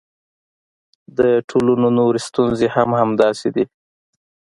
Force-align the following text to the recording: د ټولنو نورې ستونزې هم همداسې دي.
د 1.17 1.19
ټولنو 1.49 1.87
نورې 1.97 2.21
ستونزې 2.27 2.67
هم 2.75 2.89
همداسې 3.01 3.47
دي. 3.55 3.65